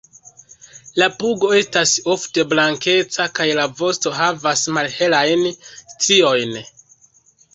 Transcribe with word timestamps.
La 1.01 1.07
pugo 1.17 1.49
estas 1.57 1.91
ofte 2.13 2.45
blankeca 2.53 3.27
kaj 3.39 3.47
la 3.61 3.67
vosto 3.81 4.15
havas 4.21 4.63
malhelajn 4.79 5.47
striojn. 5.67 6.57